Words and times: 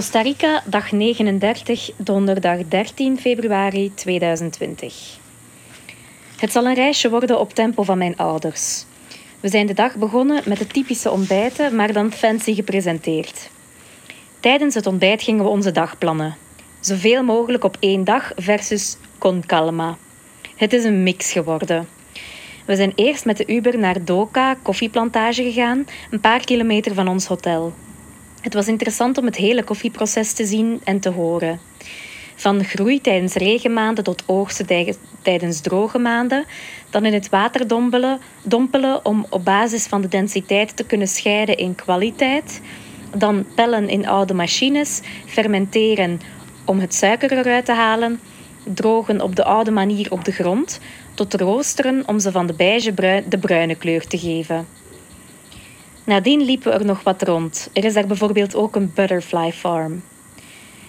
Costa 0.00 0.20
Rica, 0.20 0.62
dag 0.66 0.92
39, 0.92 1.90
donderdag 1.96 2.58
13 2.68 3.18
februari 3.18 3.94
2020. 3.94 5.18
Het 6.36 6.52
zal 6.52 6.64
een 6.64 6.74
reisje 6.74 7.10
worden 7.10 7.40
op 7.40 7.54
tempo 7.54 7.82
van 7.82 7.98
mijn 7.98 8.16
ouders. 8.16 8.84
We 9.40 9.48
zijn 9.48 9.66
de 9.66 9.74
dag 9.74 9.96
begonnen 9.96 10.42
met 10.46 10.58
de 10.58 10.66
typische 10.66 11.10
ontbijten, 11.10 11.76
maar 11.76 11.92
dan 11.92 12.12
fancy 12.12 12.54
gepresenteerd. 12.54 13.50
Tijdens 14.40 14.74
het 14.74 14.86
ontbijt 14.86 15.22
gingen 15.22 15.44
we 15.44 15.50
onze 15.50 15.72
dag 15.72 15.98
plannen. 15.98 16.36
Zoveel 16.80 17.22
mogelijk 17.22 17.64
op 17.64 17.76
één 17.80 18.04
dag 18.04 18.32
versus 18.36 18.96
con 19.18 19.46
calma. 19.46 19.96
Het 20.56 20.72
is 20.72 20.84
een 20.84 21.02
mix 21.02 21.32
geworden. 21.32 21.88
We 22.64 22.76
zijn 22.76 22.92
eerst 22.94 23.24
met 23.24 23.36
de 23.36 23.46
Uber 23.46 23.78
naar 23.78 24.04
Doka, 24.04 24.56
koffieplantage 24.62 25.42
gegaan, 25.42 25.86
een 26.10 26.20
paar 26.20 26.44
kilometer 26.44 26.94
van 26.94 27.08
ons 27.08 27.26
hotel. 27.26 27.72
Het 28.40 28.54
was 28.54 28.68
interessant 28.68 29.18
om 29.18 29.24
het 29.24 29.36
hele 29.36 29.62
koffieproces 29.62 30.32
te 30.32 30.44
zien 30.44 30.80
en 30.84 31.00
te 31.00 31.08
horen. 31.08 31.60
Van 32.34 32.64
groei 32.64 33.00
tijdens 33.00 33.34
regenmaanden 33.34 34.04
tot 34.04 34.22
oogsten 34.26 34.66
tijdens 35.22 35.60
droge 35.60 35.98
maanden, 35.98 36.44
dan 36.90 37.04
in 37.04 37.12
het 37.12 37.28
water 37.28 37.66
dompelen, 37.66 38.20
dompelen 38.42 39.04
om 39.04 39.26
op 39.30 39.44
basis 39.44 39.86
van 39.86 40.00
de 40.00 40.08
densiteit 40.08 40.76
te 40.76 40.84
kunnen 40.84 41.08
scheiden 41.08 41.56
in 41.56 41.74
kwaliteit, 41.74 42.60
dan 43.16 43.46
pellen 43.54 43.88
in 43.88 44.08
oude 44.08 44.34
machines, 44.34 45.00
fermenteren 45.26 46.20
om 46.64 46.78
het 46.78 46.94
suiker 46.94 47.32
eruit 47.32 47.64
te 47.64 47.72
halen, 47.72 48.20
drogen 48.62 49.20
op 49.20 49.36
de 49.36 49.44
oude 49.44 49.70
manier 49.70 50.12
op 50.12 50.24
de 50.24 50.32
grond, 50.32 50.80
tot 51.14 51.34
roosteren 51.34 52.02
om 52.06 52.18
ze 52.18 52.32
van 52.32 52.46
de 52.46 52.54
beige 52.54 52.94
de 53.28 53.38
bruine 53.38 53.74
kleur 53.74 54.06
te 54.06 54.18
geven. 54.18 54.66
Nadien 56.10 56.42
liepen 56.42 56.72
we 56.72 56.78
er 56.78 56.84
nog 56.84 57.02
wat 57.02 57.22
rond. 57.22 57.70
Er 57.72 57.84
is 57.84 57.94
daar 57.94 58.06
bijvoorbeeld 58.06 58.54
ook 58.54 58.76
een 58.76 58.92
butterfly 58.94 59.52
farm. 59.52 60.02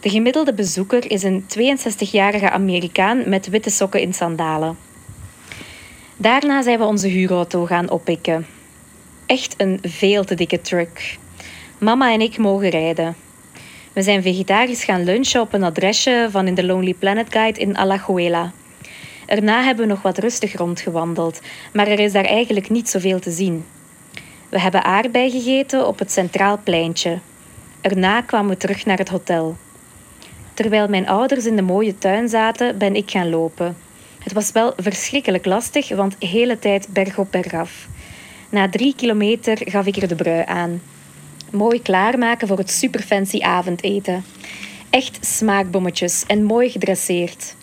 De 0.00 0.10
gemiddelde 0.10 0.54
bezoeker 0.54 1.10
is 1.10 1.22
een 1.22 1.44
62-jarige 1.58 2.50
Amerikaan 2.50 3.28
met 3.28 3.48
witte 3.48 3.70
sokken 3.70 4.00
in 4.00 4.14
sandalen. 4.14 4.76
Daarna 6.16 6.62
zijn 6.62 6.78
we 6.78 6.84
onze 6.84 7.08
huurauto 7.08 7.64
gaan 7.66 7.90
oppikken. 7.90 8.46
Echt 9.26 9.54
een 9.56 9.78
veel 9.82 10.24
te 10.24 10.34
dikke 10.34 10.60
truck. 10.60 11.18
Mama 11.78 12.12
en 12.12 12.20
ik 12.20 12.38
mogen 12.38 12.68
rijden. 12.68 13.16
We 13.92 14.02
zijn 14.02 14.22
vegetarisch 14.22 14.84
gaan 14.84 15.04
lunchen 15.04 15.40
op 15.40 15.52
een 15.52 15.64
adresje 15.64 16.28
van 16.30 16.46
in 16.46 16.54
de 16.54 16.64
Lonely 16.64 16.94
Planet 16.94 17.26
Guide 17.30 17.60
in 17.60 17.76
Alajuela. 17.76 18.52
Erna 19.26 19.62
hebben 19.62 19.86
we 19.86 19.92
nog 19.92 20.02
wat 20.02 20.18
rustig 20.18 20.56
rondgewandeld, 20.56 21.40
maar 21.72 21.86
er 21.86 21.98
is 21.98 22.12
daar 22.12 22.24
eigenlijk 22.24 22.70
niet 22.70 22.88
zoveel 22.88 23.18
te 23.18 23.30
zien. 23.30 23.64
We 24.52 24.60
hebben 24.60 24.84
aardbei 24.84 25.30
gegeten 25.30 25.86
op 25.86 25.98
het 25.98 26.12
Centraal 26.12 26.58
Pleintje. 26.64 27.18
Erna 27.80 28.20
kwamen 28.20 28.50
we 28.50 28.56
terug 28.56 28.84
naar 28.84 28.98
het 28.98 29.08
hotel. 29.08 29.56
Terwijl 30.54 30.88
mijn 30.88 31.08
ouders 31.08 31.46
in 31.46 31.56
de 31.56 31.62
mooie 31.62 31.98
tuin 31.98 32.28
zaten, 32.28 32.78
ben 32.78 32.96
ik 32.96 33.10
gaan 33.10 33.30
lopen. 33.30 33.76
Het 34.18 34.32
was 34.32 34.52
wel 34.52 34.72
verschrikkelijk 34.76 35.44
lastig, 35.44 35.88
want 35.88 36.16
de 36.18 36.26
hele 36.26 36.58
tijd 36.58 36.88
berg 36.90 37.18
op 37.18 37.30
berg 37.30 37.54
af. 37.54 37.86
Na 38.48 38.68
drie 38.68 38.94
kilometer 38.94 39.58
gaf 39.64 39.86
ik 39.86 39.96
er 39.96 40.08
de 40.08 40.14
brui 40.14 40.42
aan. 40.46 40.82
Mooi 41.50 41.82
klaarmaken 41.82 42.48
voor 42.48 42.58
het 42.58 42.70
superfancy 42.70 43.40
avondeten. 43.40 44.24
Echt 44.90 45.18
smaakbommetjes 45.26 46.24
en 46.26 46.44
mooi 46.44 46.70
gedresseerd. 46.70 47.54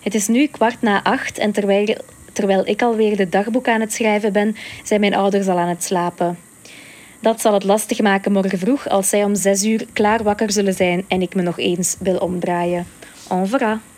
Het 0.00 0.14
is 0.14 0.28
nu 0.28 0.46
kwart 0.46 0.82
na 0.82 1.02
acht 1.02 1.38
en 1.38 1.52
terwijl, 1.52 1.96
terwijl 2.36 2.66
ik 2.66 2.82
alweer 2.82 3.16
de 3.16 3.28
dagboek 3.28 3.68
aan 3.68 3.80
het 3.80 3.92
schrijven 3.92 4.32
ben, 4.32 4.56
zijn 4.84 5.00
mijn 5.00 5.14
ouders 5.14 5.46
al 5.46 5.58
aan 5.58 5.68
het 5.68 5.84
slapen. 5.84 6.38
Dat 7.20 7.40
zal 7.40 7.52
het 7.52 7.64
lastig 7.64 8.00
maken 8.00 8.32
morgen 8.32 8.58
vroeg 8.58 8.88
als 8.88 9.08
zij 9.08 9.24
om 9.24 9.34
zes 9.34 9.64
uur 9.64 9.86
klaar 9.92 10.22
wakker 10.22 10.52
zullen 10.52 10.74
zijn 10.74 11.04
en 11.08 11.22
ik 11.22 11.34
me 11.34 11.42
nog 11.42 11.58
eens 11.58 11.96
wil 11.98 12.16
omdraaien. 12.18 12.86
En 13.28 13.48
voilà. 13.48 13.95